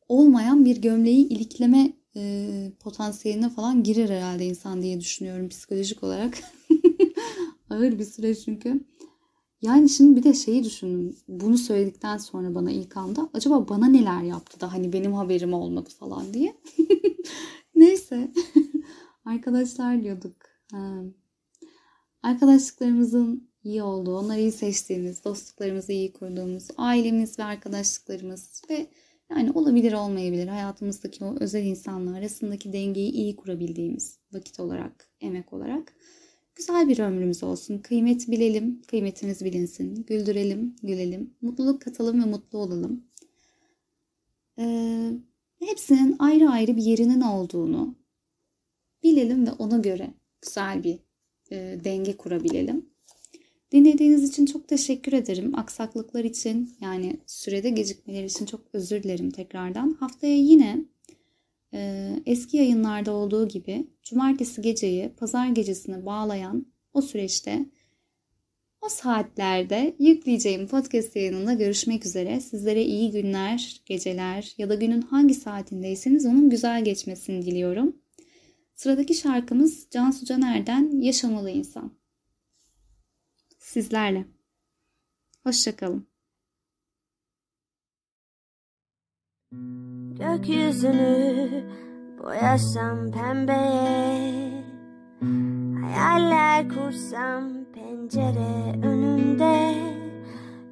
olmayan 0.08 0.66
bir 0.66 0.78
gömleği 0.78 1.28
ilikleme 1.28 2.01
e, 2.16 2.72
potansiyeline 2.80 3.50
falan 3.50 3.84
girer 3.84 4.10
herhalde 4.10 4.46
insan 4.46 4.82
diye 4.82 5.00
düşünüyorum 5.00 5.50
psikolojik 5.50 6.04
olarak. 6.04 6.38
Ağır 7.70 8.00
bir 8.00 8.06
süreç 8.06 8.46
çünkü. 8.46 8.86
Yani 9.62 9.90
şimdi 9.90 10.16
bir 10.16 10.24
de 10.24 10.34
şeyi 10.34 10.64
düşünün. 10.64 11.18
Bunu 11.28 11.58
söyledikten 11.58 12.18
sonra 12.18 12.56
bana 12.56 12.72
ilk 12.72 12.98
anda 12.98 13.30
acaba 13.34 13.70
bana 13.70 13.88
neler 13.88 14.22
yaptı 14.22 14.62
da 14.62 14.74
hani 14.74 14.94
benim 14.94 15.14
haberim 15.14 15.54
olmadı 15.54 15.90
falan 16.00 16.34
diye. 16.34 16.56
Neyse. 17.76 18.32
Arkadaşlar 19.26 20.04
diyorduk. 20.04 20.36
Arkadaşlıklarımızın 22.24 23.50
iyi 23.64 23.84
olduğu, 23.84 24.18
onları 24.18 24.40
iyi 24.40 24.52
seçtiğimiz, 24.52 25.24
dostluklarımızı 25.26 25.92
iyi 25.92 26.14
kurduğumuz, 26.14 26.68
ailemiz 26.78 27.40
ve 27.40 27.44
arkadaşlıklarımız 27.44 28.62
ve 28.70 28.88
yani 29.32 29.52
olabilir 29.52 29.94
olmayabilir 29.94 30.48
hayatımızdaki 30.48 31.24
o 31.26 31.36
özel 31.40 31.64
insanlar 31.64 32.20
arasındaki 32.20 32.74
dengeyi 32.74 33.12
iyi 33.12 33.36
kurabildiğimiz 33.36 34.20
vakit 34.34 34.60
olarak, 34.60 35.10
emek 35.22 35.54
olarak 35.54 35.94
güzel 36.56 36.88
bir 36.88 37.00
ömrümüz 37.00 37.44
olsun. 37.44 37.78
Kıymet 37.78 38.28
bilelim, 38.28 38.82
kıymetimiz 38.88 39.46
bilinsin. 39.46 40.06
Güldürelim, 40.06 40.76
gülelim. 40.84 41.34
Mutluluk 41.42 41.82
katalım 41.82 42.22
ve 42.24 42.26
mutlu 42.26 42.60
olalım. 42.60 43.04
Ee, 44.60 45.12
hepsinin 45.60 46.16
ayrı 46.20 46.50
ayrı 46.50 46.78
bir 46.78 46.84
yerinin 46.84 47.22
olduğunu 47.22 47.96
bilelim 49.04 49.48
ve 49.48 49.52
ona 49.52 49.78
göre 49.78 50.14
güzel 50.42 50.84
bir 50.84 51.00
e, 51.52 51.80
denge 51.84 52.18
kurabilelim. 52.18 52.91
Dinlediğiniz 53.72 54.30
için 54.30 54.46
çok 54.46 54.68
teşekkür 54.68 55.14
ederim. 55.14 55.60
Aksaklıklar 55.60 56.24
için 56.24 56.76
yani 56.82 57.20
sürede 57.28 57.70
gecikmeler 57.70 58.24
için 58.24 58.46
çok 58.46 58.62
özür 58.74 59.04
dilerim 59.04 59.32
tekrardan. 59.32 59.98
Haftaya 60.00 60.36
yine 60.36 60.86
e, 61.74 62.10
eski 62.26 62.58
yayınlarda 62.58 63.12
olduğu 63.12 63.48
gibi 63.48 63.88
cumartesi 64.04 64.62
geceyi 64.62 65.10
pazar 65.10 65.48
gecesine 65.48 66.06
bağlayan 66.06 66.66
o 66.94 67.02
süreçte 67.02 67.66
o 68.82 68.90
saatlerde 68.90 69.96
yükleyeceğim 70.00 70.68
podcast 70.68 71.16
yayınında 71.16 71.54
görüşmek 71.54 72.06
üzere. 72.06 72.42
Sizlere 72.42 72.84
iyi 72.84 73.12
günler, 73.12 73.82
geceler 73.86 74.54
ya 74.58 74.70
da 74.70 74.76
günün 74.76 75.02
hangi 75.02 75.34
saatindeyseniz 75.34 76.26
onun 76.26 76.50
güzel 76.50 76.84
geçmesini 76.86 77.46
diliyorum. 77.46 77.96
Sıradaki 78.76 79.14
şarkımız 79.14 79.88
Cansu 79.92 80.26
Caner'den 80.26 81.02
Yaşamalı 81.02 81.50
İnsan. 81.50 82.01
Sizlerle. 83.62 84.26
Hoşçakalın. 85.44 86.08
Gökyüzünü 90.20 91.64
boyasam 92.20 93.12
pembeye 93.12 94.64
Hayaller 95.82 96.70
kursam 96.70 97.52
pencere 97.74 98.88
önünde 98.88 99.76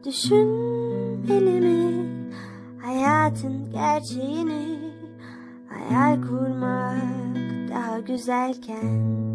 Düşünmeli 0.06 1.62
mi 1.62 2.08
hayatın 2.82 3.72
gerçeğini 3.72 4.94
Hayal 5.70 6.22
kurmak 6.22 7.70
daha 7.70 8.00
güzelken 8.00 9.29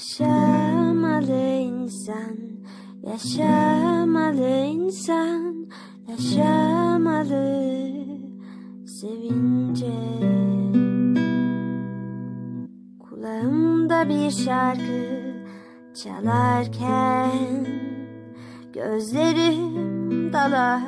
Yaşamalı 0.00 1.60
insan, 1.60 2.36
yaşamalı 3.02 4.64
insan, 4.64 5.68
yaşamalı 6.08 7.64
sevince. 8.86 9.92
Kulağımda 13.00 14.08
bir 14.08 14.30
şarkı 14.30 15.22
çalarken 15.94 17.66
gözlerim 18.72 20.32
dalar 20.32 20.82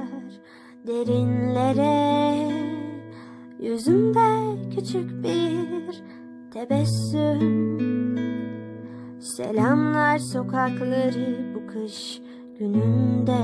derinlere. 0.86 2.48
Yüzümde 3.60 4.56
küçük 4.74 5.24
bir 5.24 6.02
tebessüm 6.52 8.01
Selamlar 9.36 10.18
sokakları 10.18 11.54
bu 11.54 11.66
kış 11.66 12.20
gününde. 12.58 13.38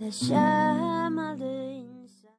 Yaşa 0.00 0.68